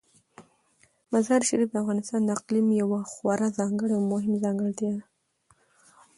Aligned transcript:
مزارشریف 1.11 1.69
د 1.71 1.75
افغانستان 1.83 2.21
د 2.23 2.29
اقلیم 2.37 2.67
یوه 2.81 2.99
خورا 3.11 3.47
ځانګړې 3.59 3.93
او 3.97 4.09
مهمه 4.11 4.37
ځانګړتیا 4.45 4.91
ده. 4.97 5.03